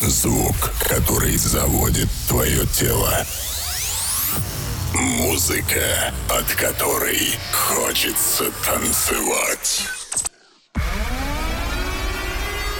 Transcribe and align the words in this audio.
Звук, 0.00 0.56
который 0.80 1.36
заводит 1.36 2.08
твое 2.28 2.66
тело. 2.66 3.26
Музыка, 4.94 6.12
от 6.30 6.46
которой 6.54 7.36
хочется 7.52 8.50
танцевать. 8.64 9.82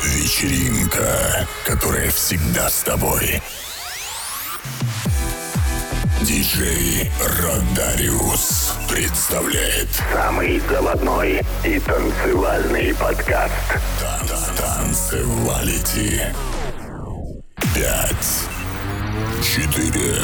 Вечеринка, 0.03 1.47
которая 1.67 2.11
всегда 2.11 2.71
с 2.71 2.83
тобой. 2.83 3.43
Диджей 6.29 7.11
Родариус 7.41 8.75
представляет 8.87 9.89
самый 10.13 10.61
заводной 10.61 11.41
и 11.65 11.81
танцевальный 11.81 12.95
подкаст. 12.95 13.55
Танцевалити. 14.59 16.21
Пять, 17.75 18.45
четыре, 19.43 20.19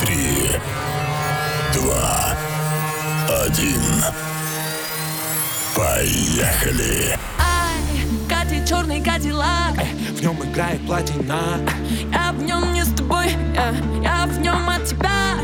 три, 0.00 0.50
два, 1.72 2.36
один. 3.46 3.80
Поехали! 5.76 7.16
Катя, 7.16 7.33
черный 8.64 9.02
кадиллак. 9.02 9.74
В 10.16 10.22
нем 10.22 10.42
играет 10.42 10.84
платина. 10.86 11.60
Я 12.12 12.32
в 12.32 12.42
нем 12.42 12.72
не 12.72 12.84
с 12.84 12.88
тобой, 12.88 13.28
я, 13.54 13.74
я 14.02 14.26
в 14.26 14.40
нем 14.40 14.68
от 14.68 14.84
тебя. 14.84 15.36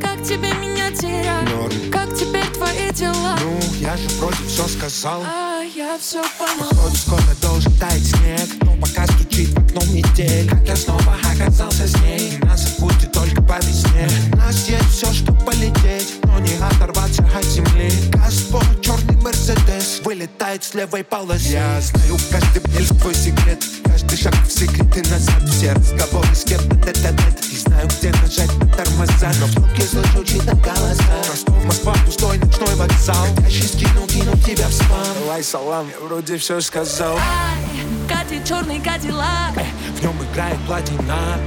Как 0.00 0.22
тебе 0.22 0.52
меня 0.54 0.90
терять? 0.90 1.48
Норм. 1.50 1.72
Как 1.90 2.14
теперь 2.14 2.46
твои 2.46 2.90
дела? 2.92 3.36
Ну, 3.42 3.60
я 3.80 3.96
же 3.96 4.08
вроде 4.18 4.42
все 4.46 4.66
сказал. 4.66 5.22
А, 5.26 5.62
я 5.62 5.98
все 5.98 6.22
поняла 6.38 6.70
Походу 6.70 6.96
скоро 6.96 7.22
должен 7.42 7.72
таять 7.76 8.04
снег. 8.04 8.48
Но 8.62 8.74
пока 8.80 9.06
стучит 9.06 9.50
в 9.50 9.58
окно 9.58 9.80
метель. 9.92 10.48
Как 10.48 10.66
я 10.66 10.76
снова 10.76 11.16
оказался 11.34 11.86
с 11.86 11.96
ней? 12.00 12.38
Нас 12.42 12.76
забудет 12.76 13.12
только 13.12 13.42
по 13.42 13.58
весне. 13.58 14.08
У 14.32 14.36
нас 14.36 14.68
есть 14.68 14.90
все, 14.90 15.12
что 15.12 15.32
полететь 15.32 16.21
не 16.42 16.54
оторваться 16.56 17.22
от 17.34 17.44
земли. 17.44 17.90
Газпо, 18.10 18.62
черный 18.80 19.16
мерседес 19.16 20.00
Вылетает 20.04 20.64
с 20.64 20.74
левой 20.74 21.04
полосы. 21.04 21.48
Я 21.48 21.80
знаю 21.80 22.16
каждый 22.30 22.62
мель 22.72 22.88
твой 22.88 23.14
секрет. 23.14 23.62
Каждый 23.84 24.16
шаг 24.18 24.34
в 24.34 24.50
секреты 24.50 25.02
назад. 25.08 25.48
Все 25.48 25.72
разговоры 25.72 26.34
с 26.34 26.44
кем-то 26.44 26.76
тет-а-тет. 26.76 27.44
И 27.52 27.56
знаю, 27.56 27.88
где 27.88 28.10
нажать 28.10 28.52
на 28.58 28.66
тормоза. 28.74 29.32
Но 29.40 29.46
в 29.46 29.54
трубке 29.54 29.82
слышу 29.82 30.24
чьи-то 30.24 30.56
голоса. 30.56 31.02
Ростов, 31.28 31.64
Москва, 31.64 31.94
пустой 32.04 32.38
ночной 32.38 32.74
вокзал. 32.74 33.26
Хотящий 33.36 33.68
скинул, 33.68 34.06
кинул 34.06 34.36
тебя 34.38 34.66
в 34.66 34.72
спам. 34.72 35.06
Давай 35.20 35.42
салам, 35.42 35.88
я 35.88 36.06
вроде 36.06 36.36
все 36.38 36.60
сказал. 36.60 37.16
Ай, 37.16 37.82
Катя, 38.08 38.44
черный 38.46 38.80
кадиллак. 38.80 39.54
В 39.96 40.02
нем 40.02 40.16
играет 40.32 40.58
платина 40.66 41.38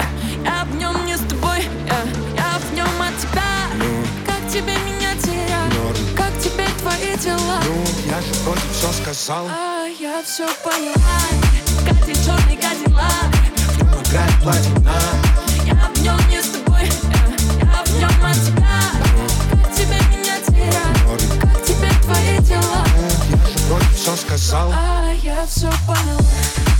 Я 0.43 0.65
в 0.65 0.75
нем 0.77 1.05
не 1.05 1.17
с 1.17 1.21
тобой, 1.21 1.67
я, 1.87 2.34
тебе 4.55 4.71
меня 4.71 5.13
терять? 5.21 5.73
Норм. 5.73 6.15
Как 6.15 6.31
теперь 6.39 6.71
твои 6.79 7.17
дела? 7.17 7.59
Ну, 7.65 7.83
я 8.09 8.21
же 8.21 8.33
вроде 8.43 8.61
все 8.71 8.89
сказал 8.93 9.47
А, 9.49 9.85
я 9.99 10.23
все 10.23 10.47
поняла 10.63 11.19
Катя, 11.85 12.13
черный 12.23 12.55
кадиллак 12.55 13.35
нем 13.77 13.89
играет 14.01 14.41
платина 14.41 14.93
Я 15.65 15.73
в 15.73 16.01
нем 16.01 16.29
не 16.29 16.41
с 16.41 16.47
тобой, 16.47 16.83
я, 16.83 17.67
я 17.67 17.83
в 17.83 17.99
нем 17.99 18.25
от 18.25 18.35
тебя 18.45 18.79
Как 19.51 19.75
тебе 19.75 19.99
меня 20.15 20.39
терять? 20.47 21.41
Как 21.41 21.63
теперь 21.65 22.01
твои 22.03 22.39
дела? 22.39 22.85
Ну, 22.95 23.37
я 23.37 23.47
же 23.47 23.59
вроде 23.67 23.85
все 23.93 24.15
сказал 24.15 24.71
А, 24.73 25.11
я 25.21 25.45
все 25.47 25.69
поняла 25.85 26.74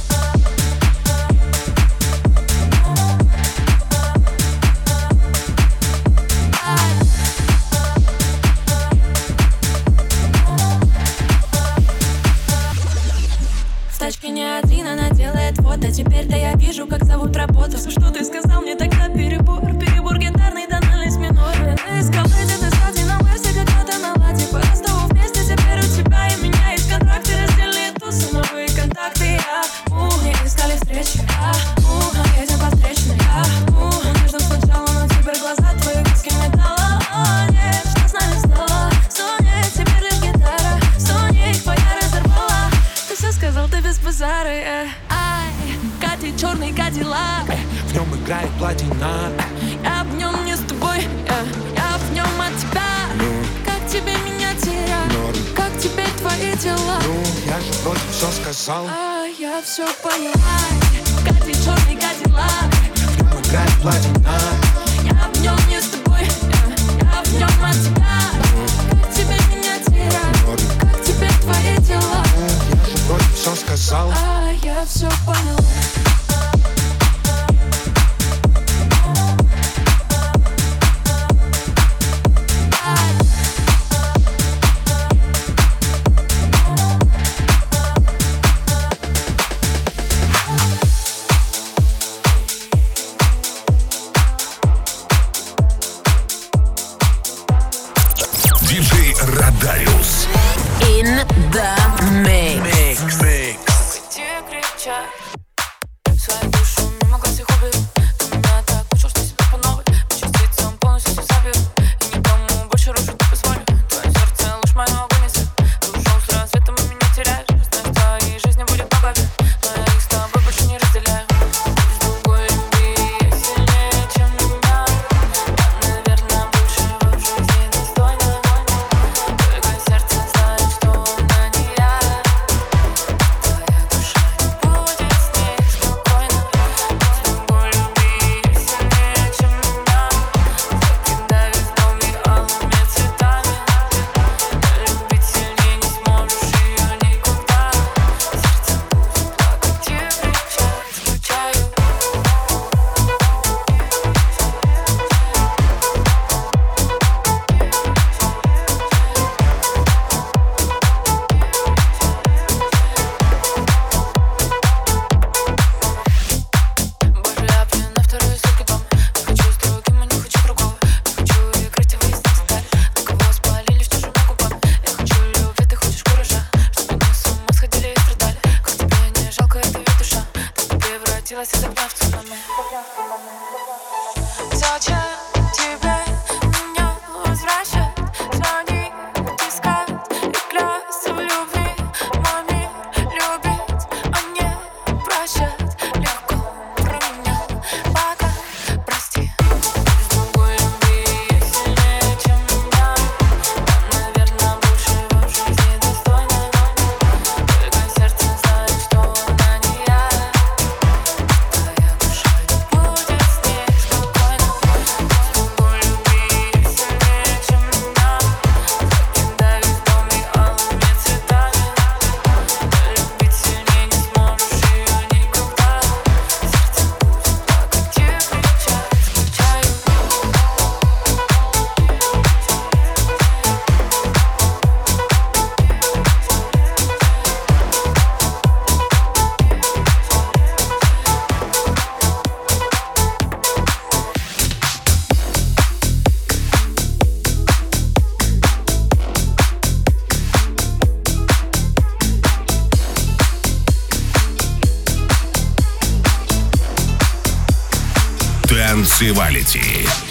Танцевалити. 258.97 260.04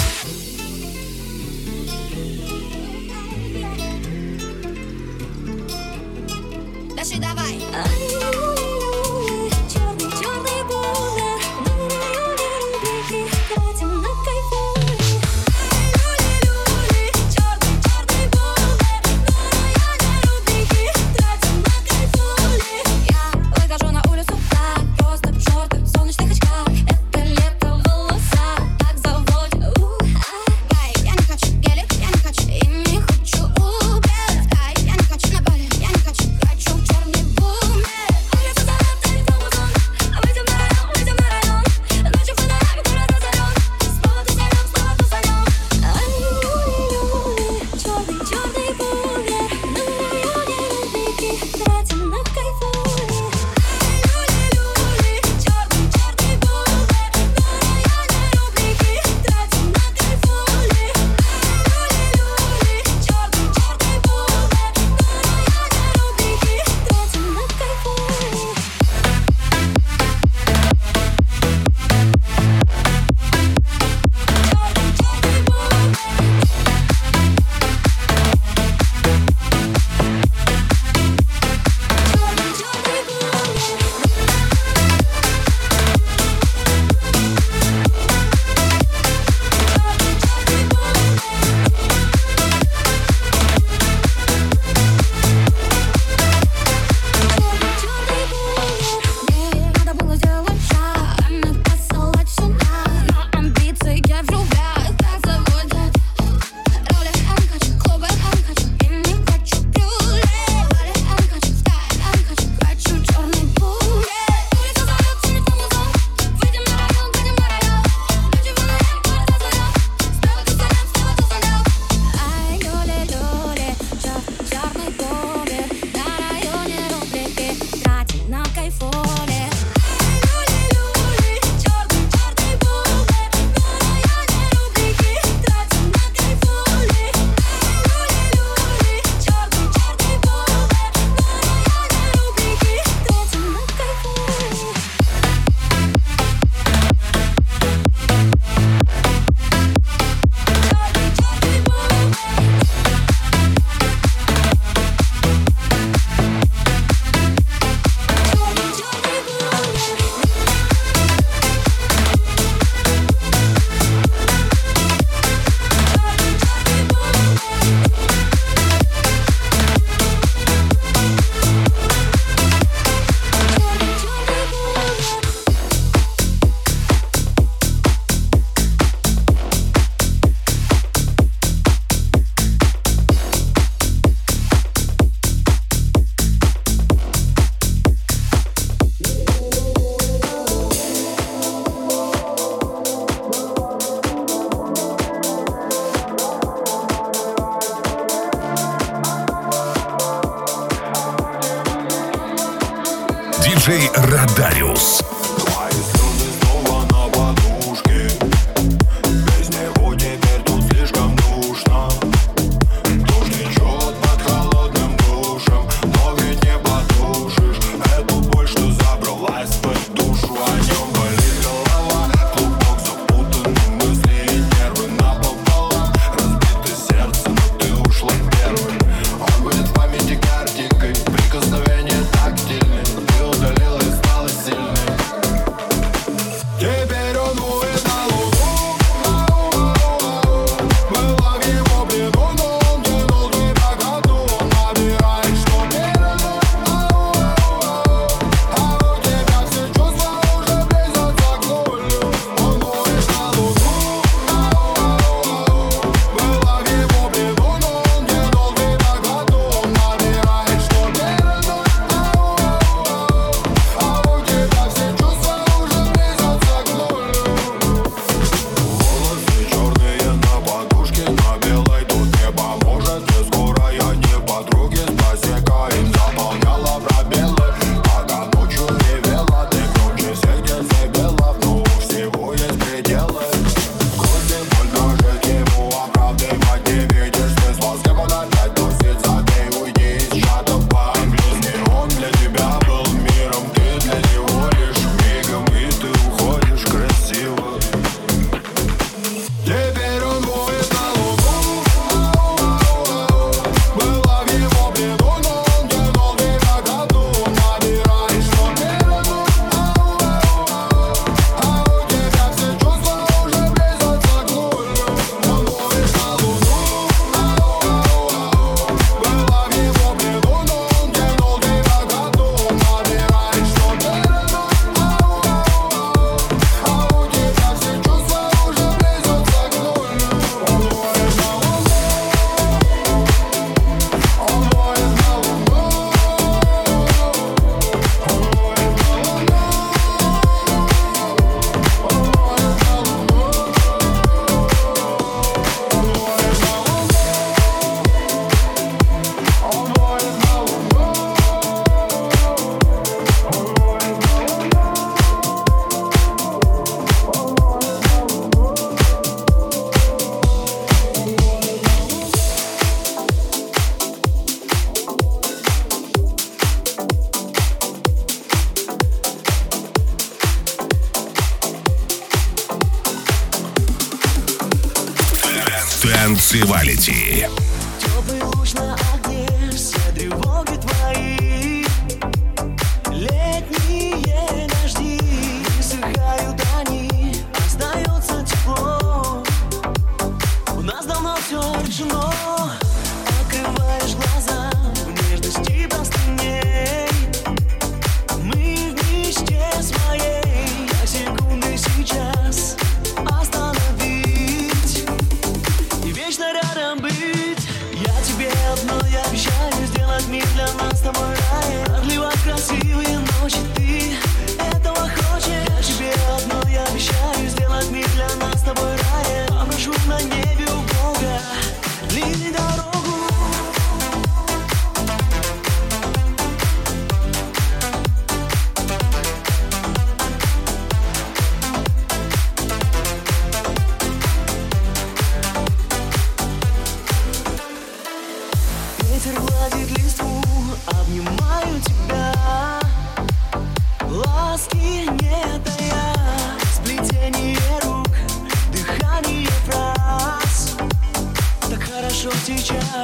Так 452.04 452.12
хорошо 452.12 452.26
сейчас, 452.26 452.83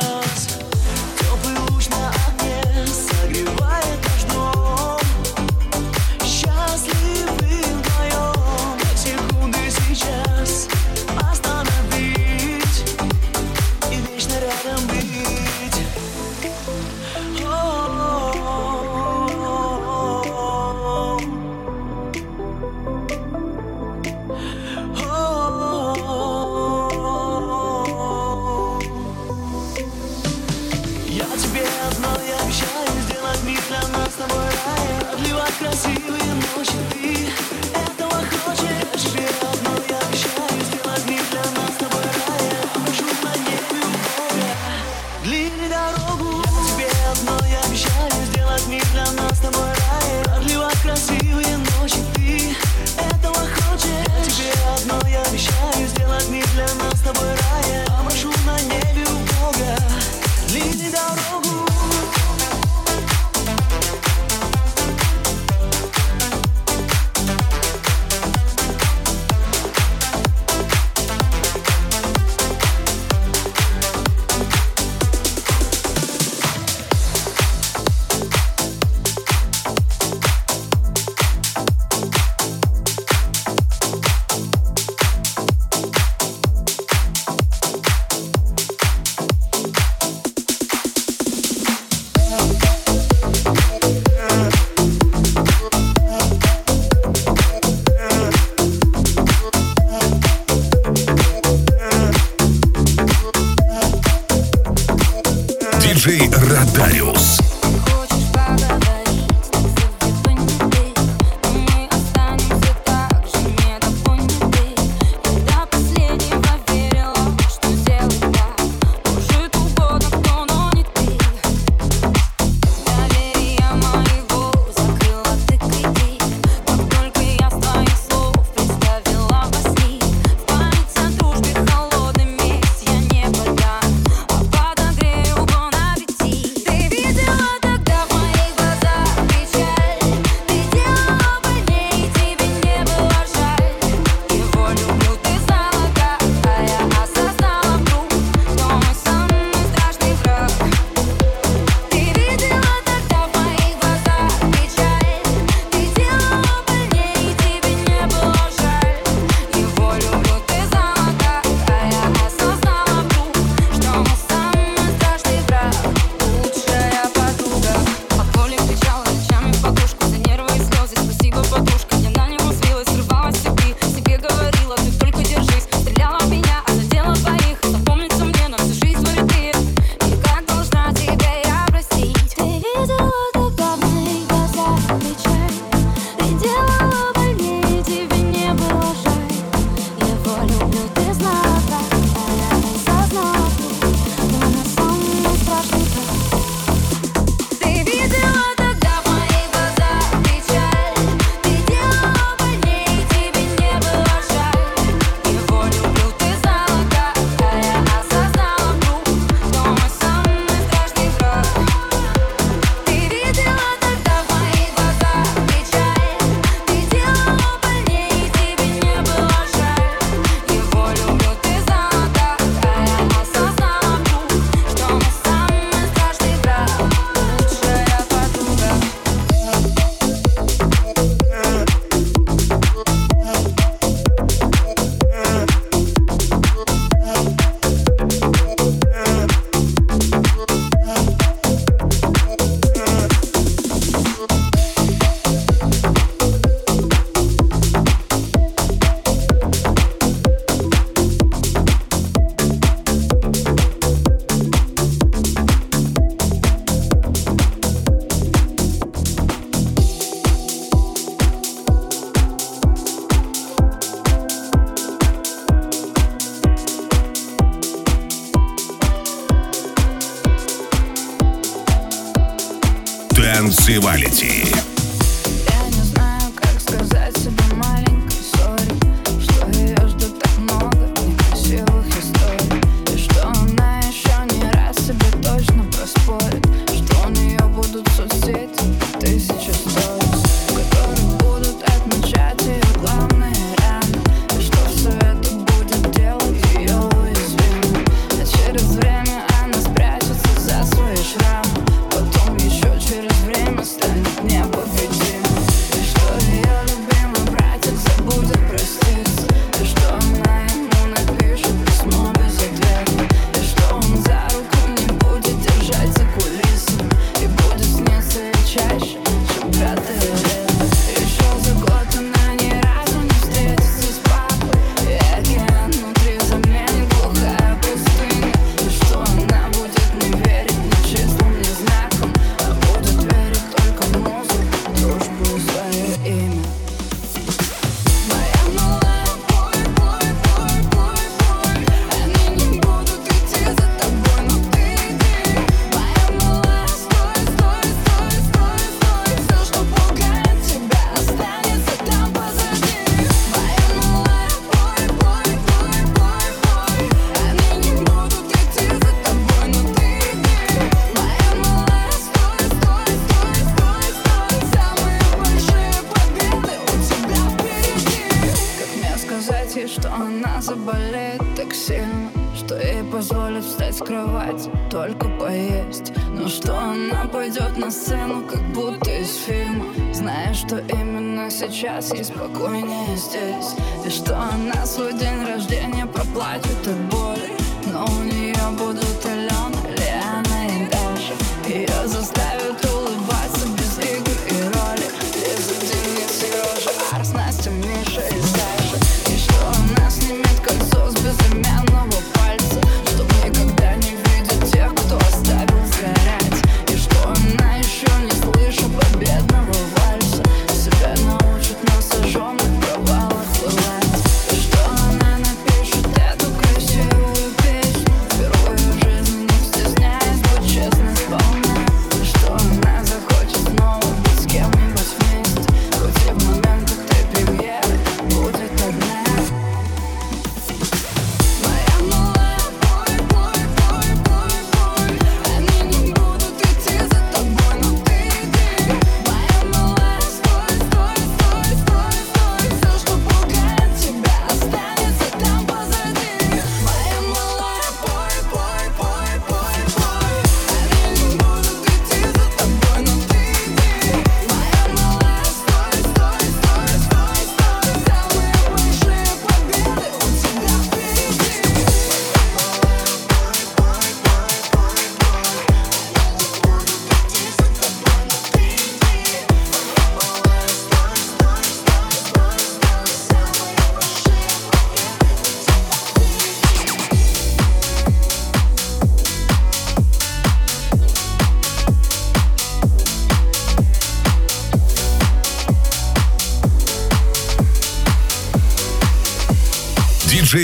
только 374.80 375.08
поесть. 375.08 375.92
Но 376.08 376.26
что 376.28 376.58
она 376.58 377.04
пойдет 377.04 377.56
на 377.58 377.70
сцену, 377.70 378.22
как 378.26 378.42
будто 378.54 378.90
из 378.90 379.14
фильма? 379.26 379.66
Зная, 379.92 380.32
что 380.32 380.58
именно 380.58 381.30
сейчас 381.30 381.92
ей 381.92 382.04
спокойнее 382.04 382.96
здесь. 382.96 383.54
И 383.84 383.90
что 383.90 384.16
она 384.16 384.64
свой 384.64 384.94
день 384.94 385.22
рождения 385.26 385.84
проплатит 385.84 386.66
от 386.66 386.78
боли. 386.90 387.30
Но 387.70 387.84
у 387.84 388.04
нее 388.04 388.34
будут 388.58 388.89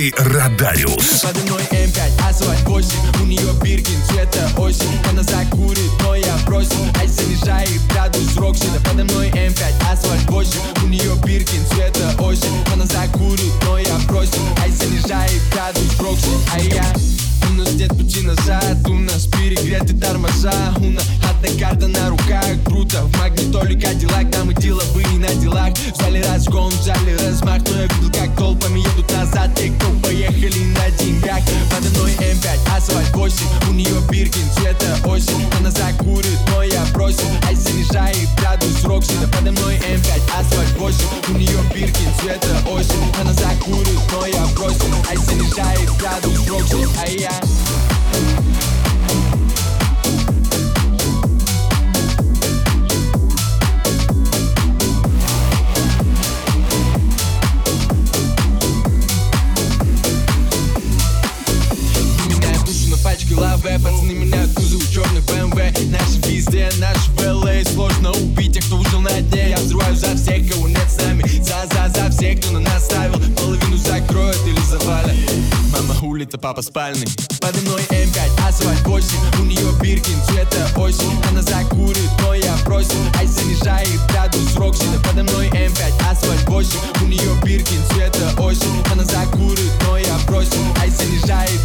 и 0.07 0.15
Радариус. 0.17 1.23
Подо 1.23 1.41
мной 1.41 1.63
М5, 1.71 2.29
асфальт 2.29 2.63
8, 2.63 2.89
у 3.23 3.27
нее 3.27 3.53
биркин, 3.63 3.97
цвета 4.09 4.49
осень. 4.57 4.99
Она 5.11 5.23
закурит, 5.23 5.91
но 6.03 6.15
я 6.15 6.37
бросил, 6.47 6.87
ай 7.01 7.09
занижает 7.09 7.81
градус 7.89 8.37
Роксида. 8.37 8.81
Подо 8.85 9.05
мной 9.05 9.31
М5, 9.31 9.63
а 9.89 9.93
асфальт 9.93 10.31
8, 10.31 10.61
у 10.85 10.87
нее 10.87 11.13
биркин, 11.25 11.67
цвета 11.71 12.15
осень. 12.23 12.65
Она 12.73 12.87
закурит, 12.87 13.53
но 13.65 13.79
я 13.79 13.97
бросил, 14.07 14.43
ай 14.63 14.71
занижает 14.71 15.43
градус 15.53 15.99
Роксида. 15.99 16.39
А 16.55 16.61
я 16.61 16.85
у 17.51 17.53
нас 17.55 17.73
нет 17.73 17.89
пути 17.89 18.23
назад, 18.23 18.87
у 18.87 18.95
нас 18.95 19.27
перегреты 19.27 19.97
тормоза, 19.97 20.53
у 20.79 20.91
нас 20.91 21.05
Шахматная 21.37 21.59
карта 21.59 21.89
на 21.89 22.11
руках. 22.11 22.45
Круто, 22.65 23.03
в 23.03 23.19
магнитоле 23.19 23.79
Кадиллак 23.79 24.31
Там 24.31 24.51
и 24.51 24.55
дела 24.55 24.83
были 24.95 25.19
на 25.19 25.29
делах. 25.35 25.73
В 25.75 26.33
разгон, 26.33 26.71
взяли 26.71 27.17
размах. 27.17 27.61
Но 27.69 27.83
я 27.83 27.87
видел, 27.87 28.13
как 28.13 28.37
толпами 28.37 28.79
едут 28.81 29.11
назад. 29.13 29.59
И 29.61 29.71
кто 29.71 29.89
поехали 30.03 30.65
на 30.65 30.91
деньгах. 30.99 31.41
Подо 31.71 31.89
мной 31.91 32.13
М5, 32.13 32.77
асфальт 32.77 33.15
8 33.15 33.47
У 33.69 33.73
нее 33.73 34.01
биркин, 34.11 34.49
цвета 34.55 34.99
осень. 35.05 35.45
Она 35.59 35.71
закурит, 35.71 36.39
но 36.49 36.63
я 36.63 36.85
бросил. 36.93 37.29
А 37.49 37.55
занижает 37.55 38.29
градус 38.39 38.85
Рокси 38.85 39.13
Да 39.21 39.29
подо 39.29 39.53
мной 39.53 39.77
М5, 39.77 40.41
асфальт 40.41 40.79
8 40.79 40.99
У 41.29 41.33
нее 41.33 41.59
биркин, 41.75 42.09
цвета 42.21 42.57
осень. 42.71 43.13
Она 43.21 43.33
закурит, 43.33 44.01
но 44.13 44.27
я 44.27 44.47
бросил. 44.55 44.95
А 45.11 45.17
занижает 45.17 45.91
градус 45.99 46.49
Рокси, 46.49 46.89
а 47.03 47.09
я... 47.09 48.46
везде. 66.47 66.71
Наш 66.79 67.09
ВЛА 67.19 67.65
Сложно 67.65 68.13
убить 68.13 68.55
тех, 68.55 68.65
кто 68.65 68.77
выжил 68.77 69.01
на 69.01 69.21
дне. 69.21 69.51
Я 69.51 69.57
взрываю 69.57 69.95
за 69.97 70.15
всех, 70.17 70.51
кого 70.51 70.69
нет 70.69 70.89
с 70.89 71.03
нами. 71.03 71.23
За-за-за 71.43 72.11
всех, 72.11 72.41
кто 72.41 72.53
на 72.53 72.61
нас 72.61 72.85
ставил. 72.85 73.21
Половину 73.37 73.77
закроют 73.77 74.41
или 74.47 74.61
завалят. 74.61 75.15
Мама 75.73 75.95
улица, 76.03 76.39
папа 76.39 76.63
спальный. 76.63 77.07
Подо 77.41 77.59
мной 77.61 77.83
М5, 77.91 78.49
асфальт 78.49 78.87
8 78.87 79.09
У 79.41 79.45
нее 79.45 79.73
биркин, 79.81 80.17
цвета 80.27 80.69
осень. 80.77 81.13
Она 81.31 81.43
закурит, 81.43 82.11
но 82.21 82.35
я 82.35 82.57
просил 82.65 82.99
Ай 83.19 83.27
занижает 83.27 84.01
градус 84.09 84.57
Роксина 84.57 84.99
Подо 85.05 85.23
мной 85.23 85.49
М5, 85.51 86.11
асфальт 86.11 86.49
8 86.49 86.79
У 87.03 87.07
нее 87.07 87.31
биркин, 87.45 87.81
цвета 87.91 88.33
осень. 88.43 88.83
Она 88.91 89.05
закурит, 89.05 89.73
но 89.87 89.97
я 89.99 90.17
просил 90.27 90.65
Ай 90.81 90.91
занижает 90.91 91.56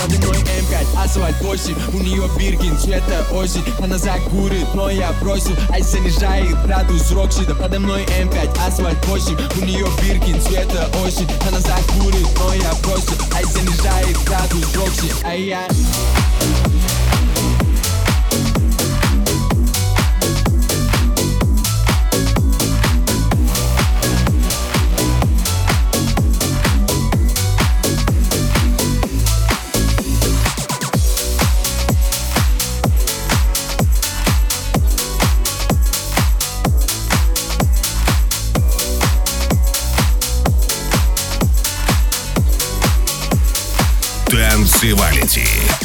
Подо 0.00 0.16
мной 0.18 0.36
М5, 0.38 1.04
асфальт 1.04 1.40
8 1.40 1.74
У 1.94 1.98
нее 1.98 2.28
биркин, 2.38 2.78
цвета 2.78 3.26
осень. 3.32 3.64
Она 3.82 3.98
закурит, 3.98 4.66
но 4.74 4.90
я 4.90 5.12
бросил. 5.20 5.54
Айс 5.70 5.86
занижает 5.86 6.60
градус 6.64 7.10
Роксида 7.10 7.54
Подо 7.54 7.80
мной 7.80 8.04
эм 8.18 8.28
М5, 8.28 8.66
асфальт 8.66 9.04
8 9.06 9.36
У 9.60 9.64
нее 9.64 9.86
биркин, 10.02 10.40
цвета 10.40 10.88
осень. 11.04 11.28
Она 11.48 11.60
закурит, 11.60 12.28
но 12.38 12.54
я 12.54 12.72
бросил. 12.82 13.16
Айс 13.34 13.48
занижает 13.48 14.16
градус 14.24 14.74
Рокси 14.76 15.12
Ай, 15.24 15.42
я... 15.42 15.68
City. 45.38 45.77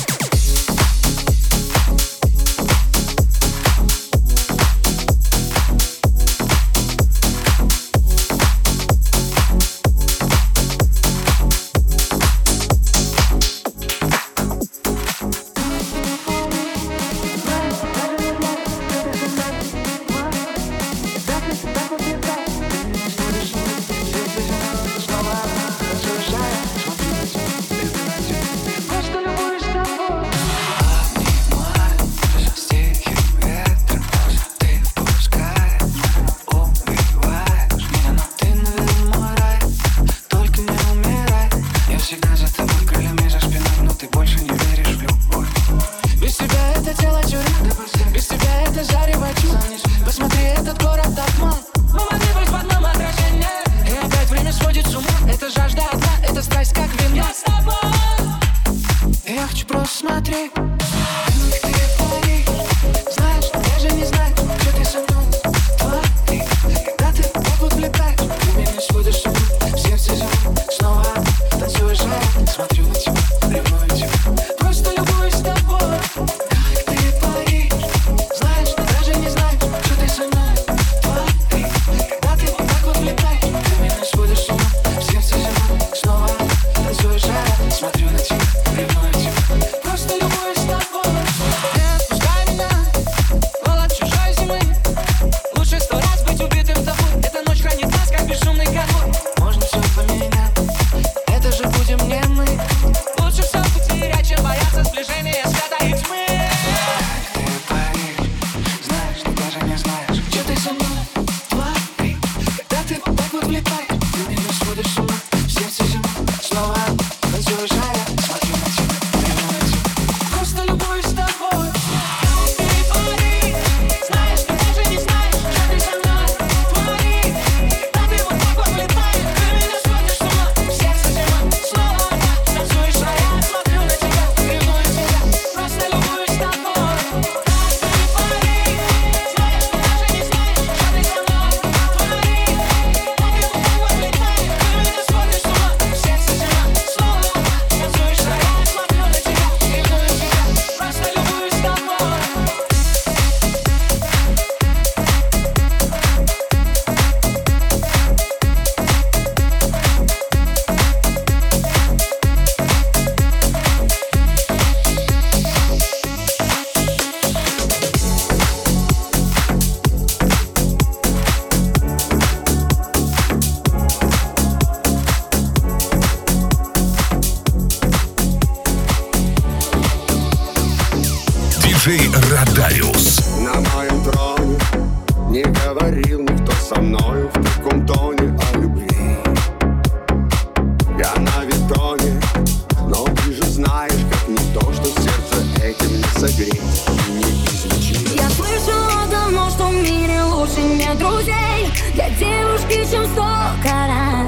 музей. 201.23 201.71
Для 201.93 202.09
девушки, 202.09 202.91
чем 202.91 203.05
сто 203.05 203.25
карат. 203.61 204.27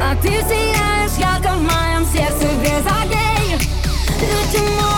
А 0.00 0.14
ты 0.20 0.28
сияешь 0.28 1.18
ярко 1.18 1.54
в 1.54 1.62
моем 1.62 2.04
сердце 2.06 2.48
без 2.62 2.84
огней. 2.86 3.58
Люди 4.20 4.58
мои 4.58 4.95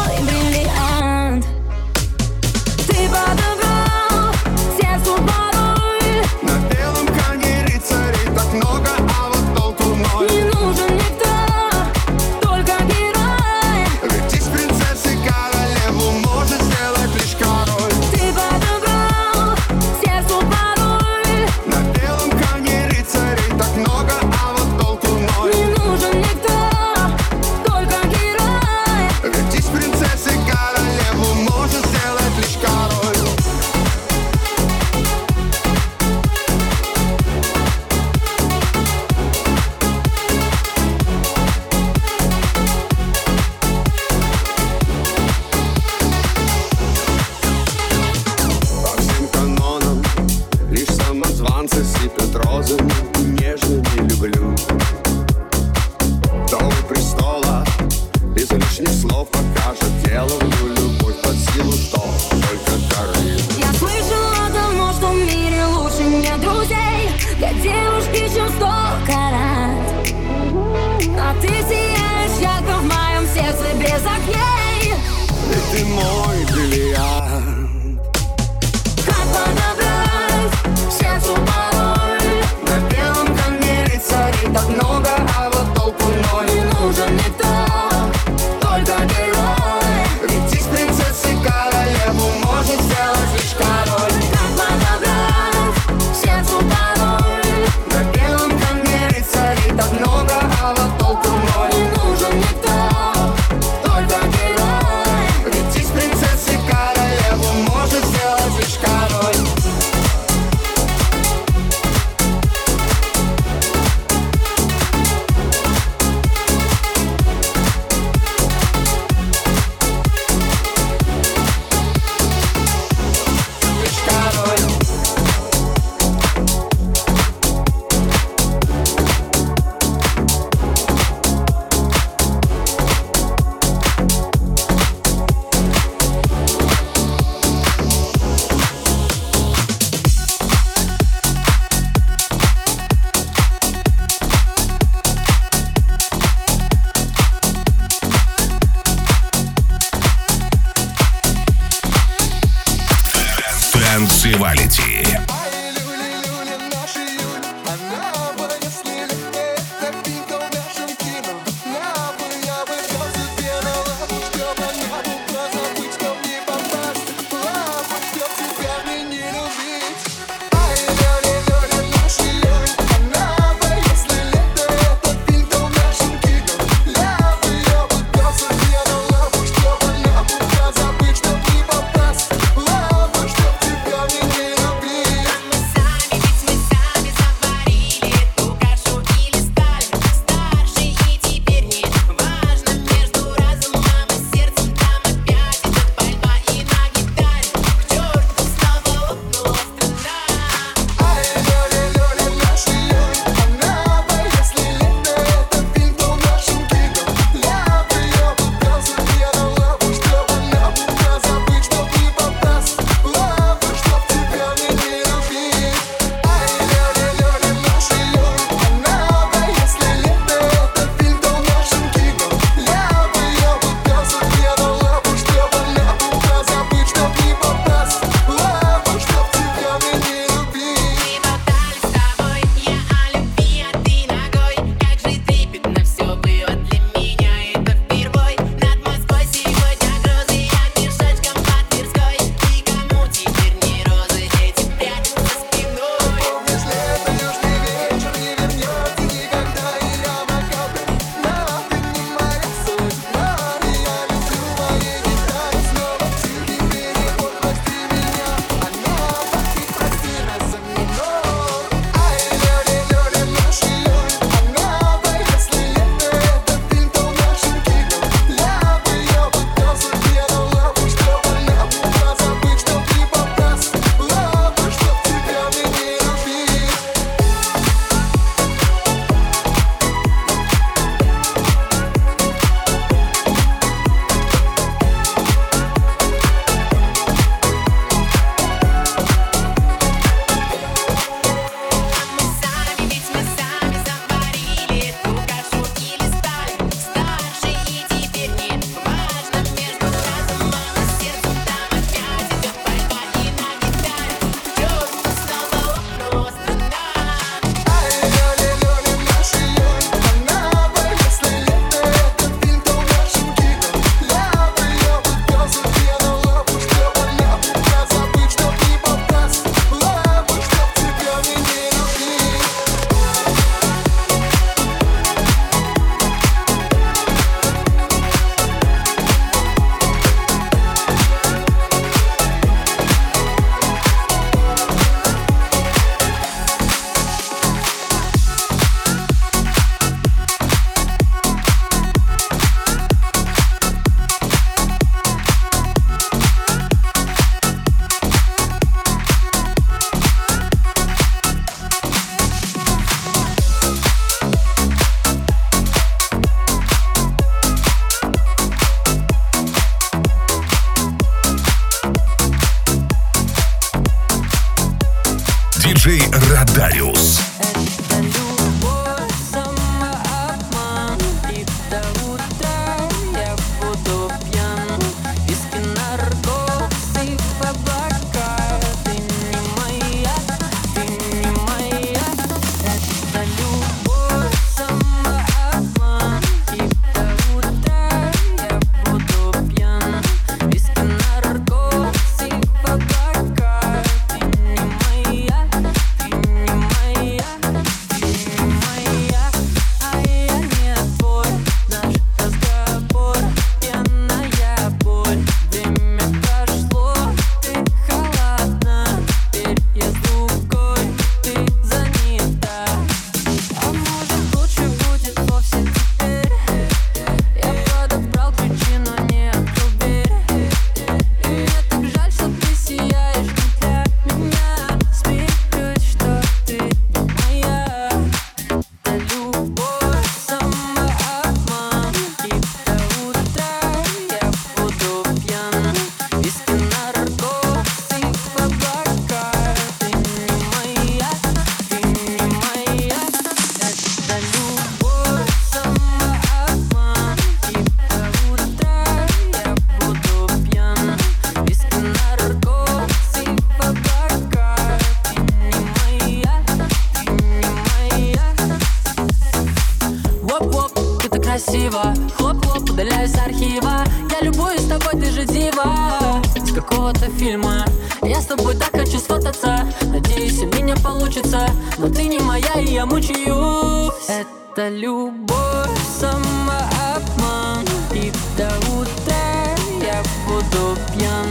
красиво 461.79 461.95
Хлоп-хлоп, 462.17 462.71
удаляюсь 462.71 463.13
с 463.13 463.19
архива. 463.19 463.85
Я 464.11 464.21
любуюсь 464.23 464.65
тобой, 464.65 465.01
ты 465.01 465.11
же 465.11 465.25
дива. 465.25 466.23
Из 466.35 466.53
какого-то 466.53 467.11
фильма. 467.11 467.65
Я 468.03 468.21
с 468.21 468.27
тобой 468.27 468.57
так 468.57 468.71
хочу 468.73 468.99
сфотаться 468.99 469.67
Надеюсь, 469.83 470.41
у 470.43 470.47
меня 470.47 470.77
получится. 470.77 471.49
Но 471.79 471.89
ты 471.89 472.05
не 472.05 472.19
моя, 472.19 472.61
и 472.61 472.73
я 472.73 472.87
мучаюсь. 472.87 473.93
Это 474.09 474.69
любовь, 474.69 475.79
самообман. 475.99 477.67
И 477.93 478.13
до 478.37 478.51
утра 478.77 479.57
я 479.81 480.03
буду 480.27 480.79
пьян. 480.95 481.27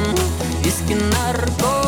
Виски, 0.64 0.93
наркотики 0.93 1.86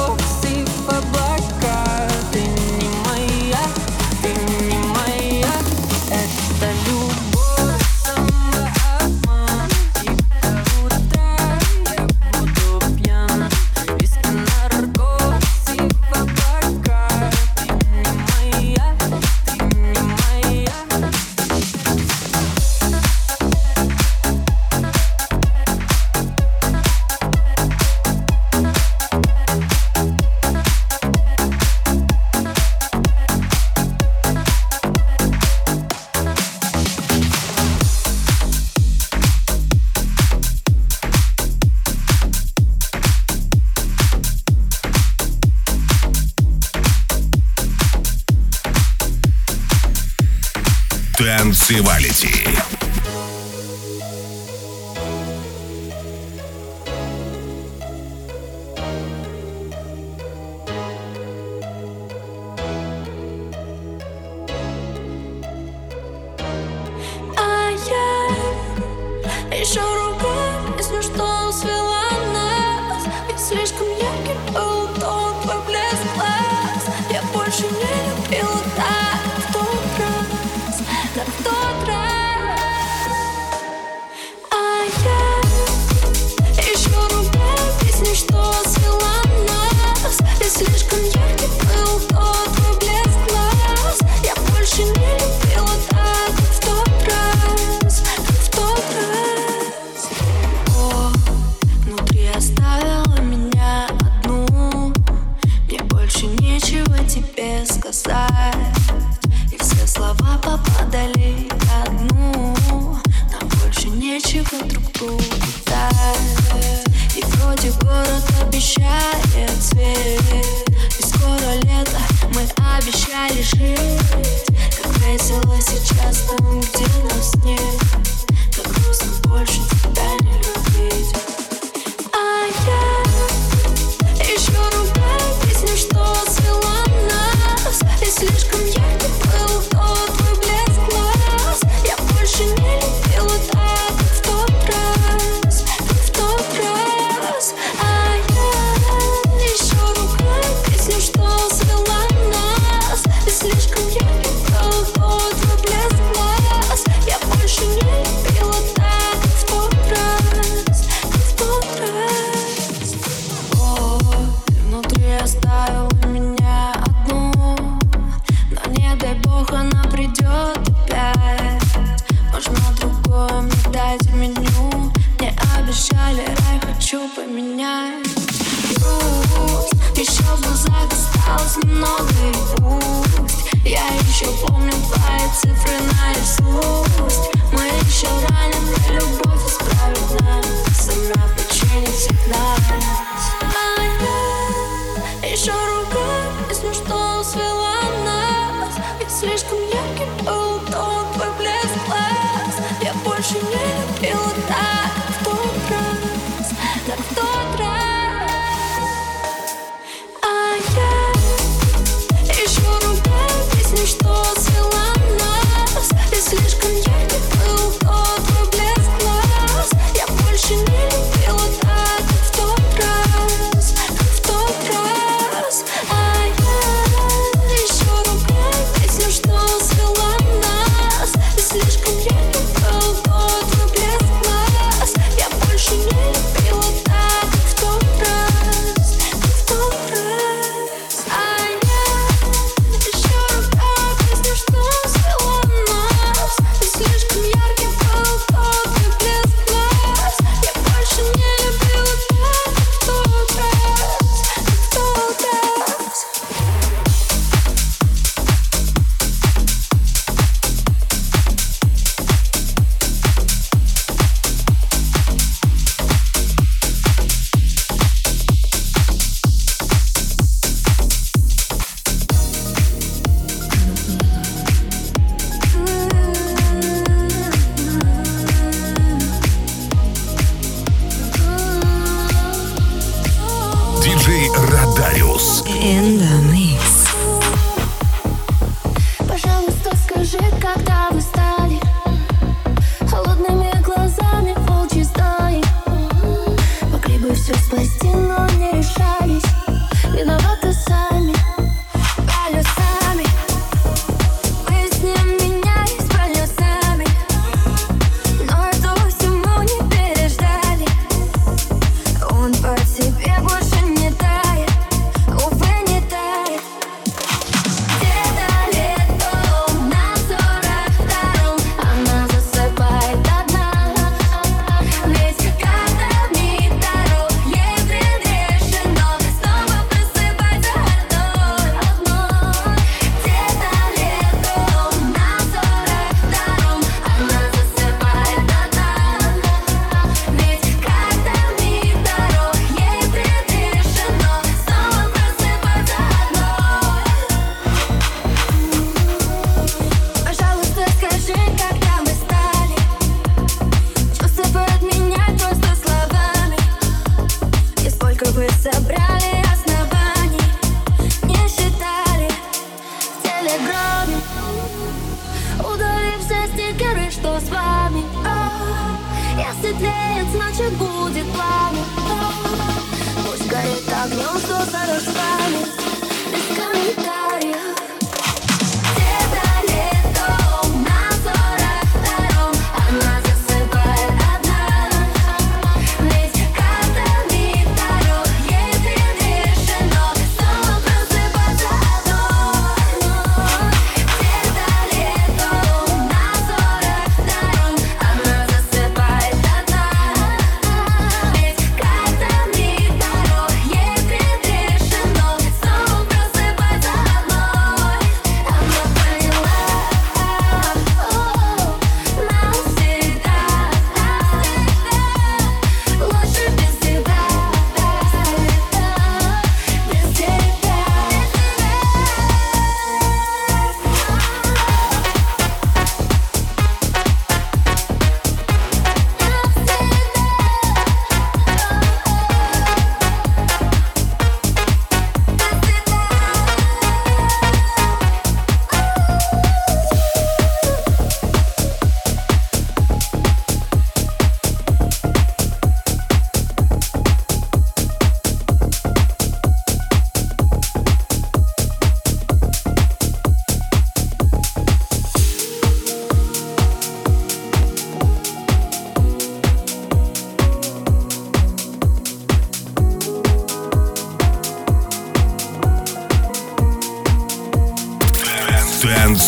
Sexy 51.69 51.83
Vality. 51.83 52.68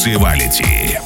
танцевалити. 0.01 0.99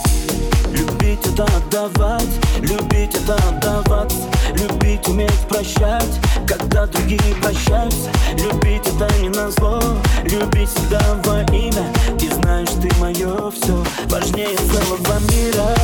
Любить 0.71 1.19
это 1.25 1.43
отдавать, 1.43 2.23
любить 2.61 3.13
это 3.13 3.35
отдаваться, 3.49 4.29
любить 4.53 5.05
уметь 5.09 5.47
прощать, 5.49 6.19
когда 6.47 6.85
другие 6.85 7.35
прощаются, 7.41 8.09
любить 8.37 8.87
это 8.87 9.13
не 9.19 9.29
на 9.29 9.51
зло, 9.51 9.81
любить 10.23 10.69
всегда 10.69 11.01
во 11.25 11.41
имя, 11.53 11.91
Ты 12.17 12.33
знаешь 12.35 12.69
ты 12.81 12.89
мое 12.99 13.51
все, 13.51 13.83
важнее 14.05 14.55
целого 14.55 15.19
мира. 15.29 15.75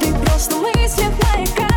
Ты 0.00 0.12
просто 0.24 0.56
мысли 0.56 1.04
в 1.04 1.32
моей 1.32 1.69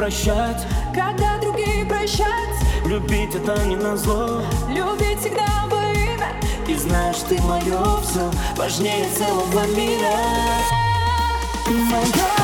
прощать. 0.00 0.66
Когда 0.94 1.36
другие 1.42 1.84
прощать. 1.84 2.56
Любить 2.86 3.34
это 3.34 3.62
не 3.66 3.76
на 3.76 3.94
зло. 3.98 4.40
Любить 4.70 5.20
всегда 5.20 5.46
во 5.70 5.92
имя 5.92 6.32
И 6.66 6.74
знаешь, 6.74 7.18
ты 7.28 7.38
мое 7.42 8.00
все 8.00 8.30
Важнее 8.56 9.06
целого 9.10 9.66
мира. 9.76 10.16
Ты 11.66 11.74
моя 11.74 12.39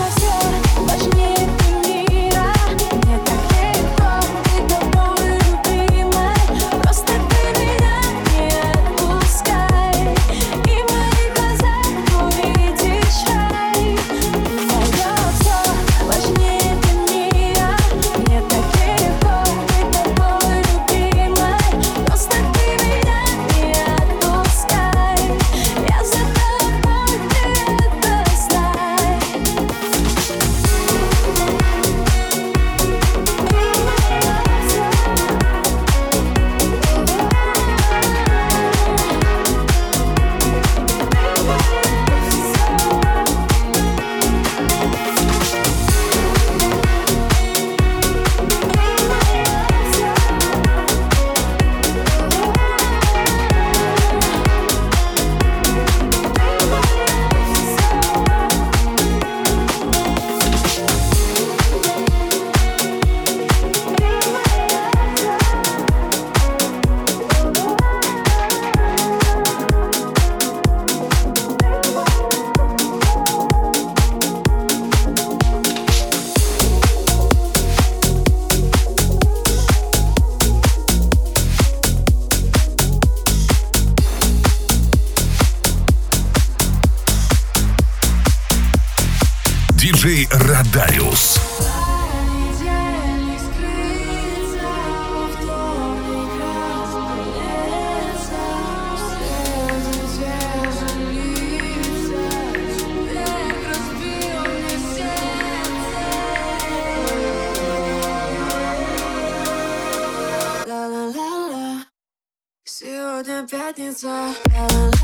answer. 114.05 114.96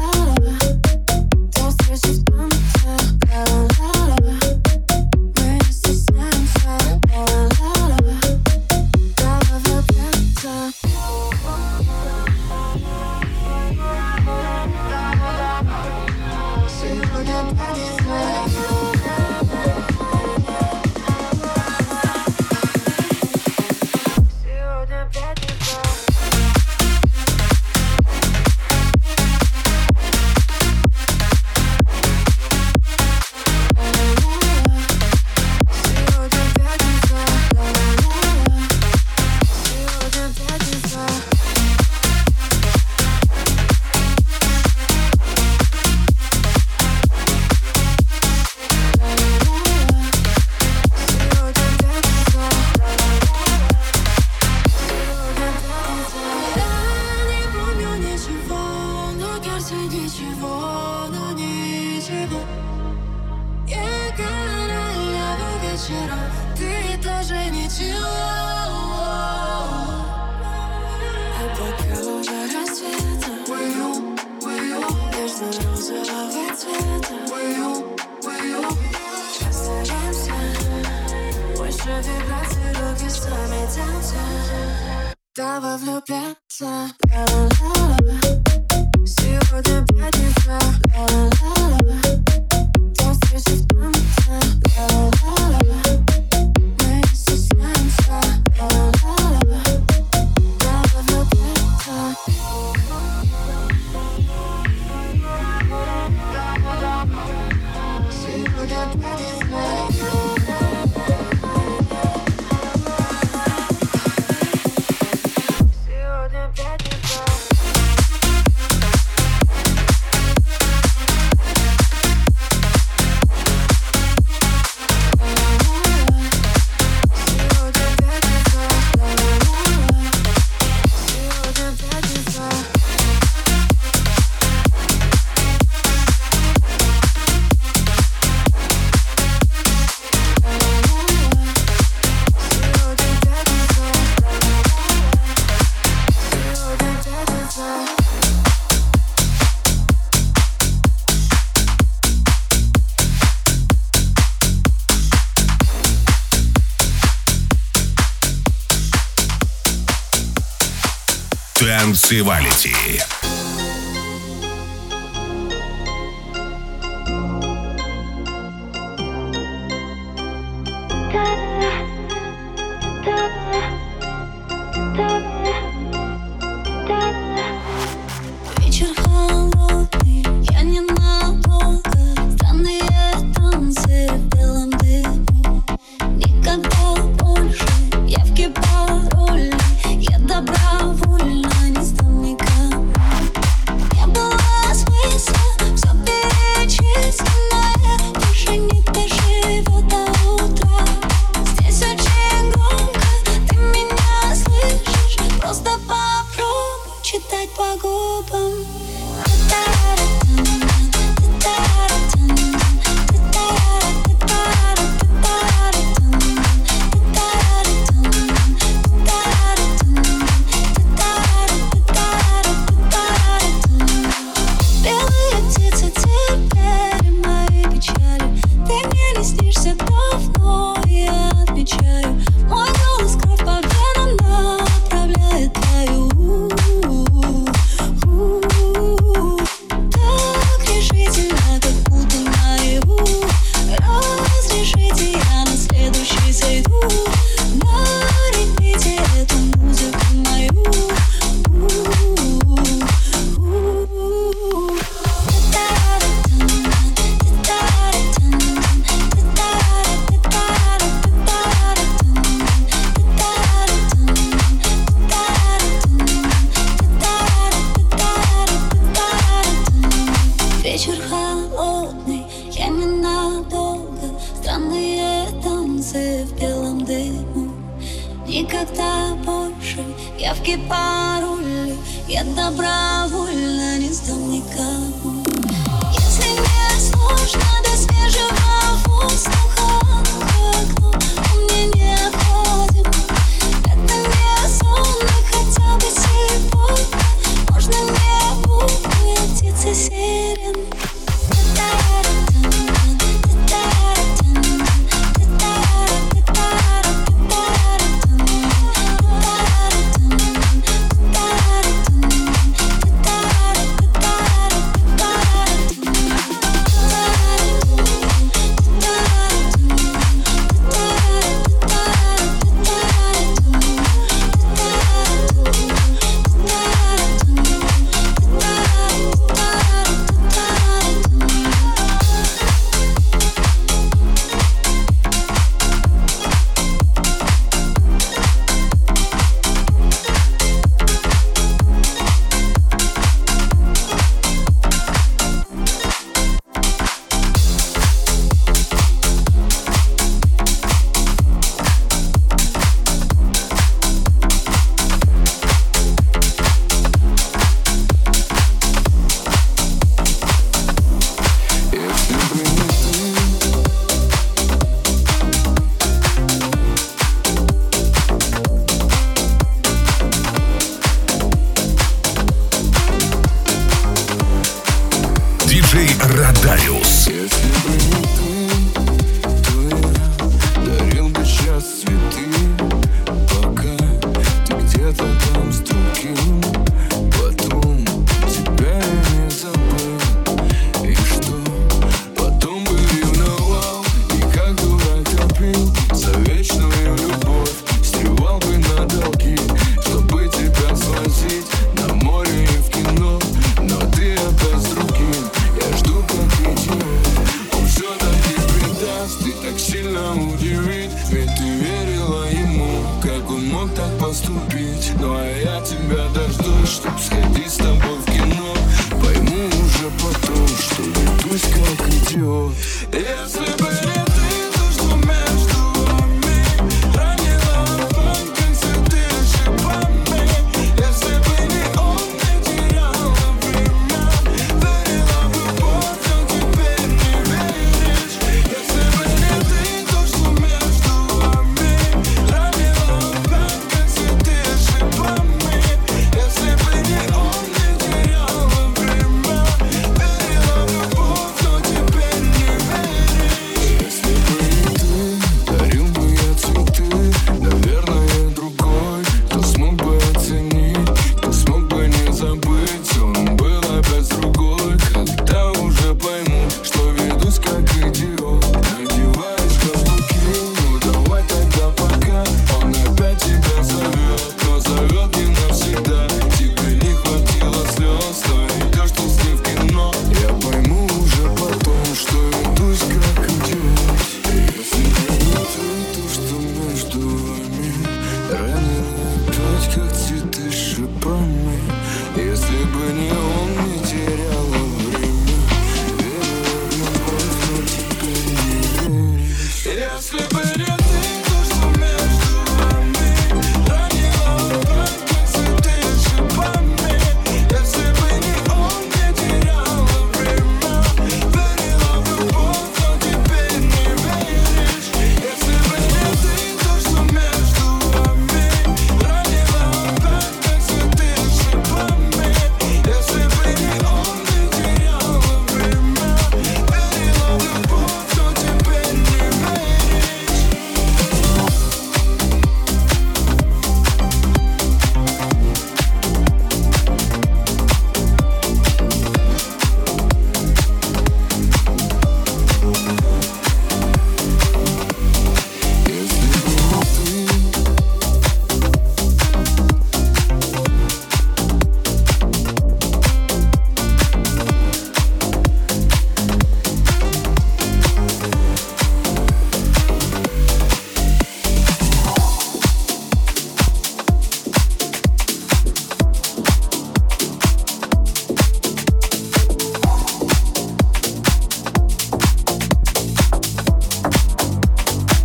Танцевалити. 162.13 163.12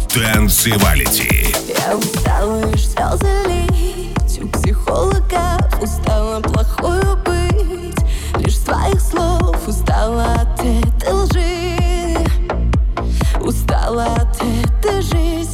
танцевалити. 0.08 1.56
Я 1.68 1.96
устала 1.96 2.72
лишь 2.72 2.88
слезы 2.88 3.48
у 4.42 4.48
психолога 4.50 5.58
устала 5.82 6.40
плохую 6.42 7.18
быть, 7.26 7.98
лишь 8.38 8.60
своих 8.60 9.02
слов 9.02 9.68
устала 9.68 10.34
от 10.34 10.60
этой 10.60 11.14
лжи, 11.14 12.26
устала 13.42 14.06
от 14.06 14.36
этой 14.36 15.02
жизни. 15.02 15.47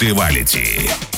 Танцевалити. 0.00 1.09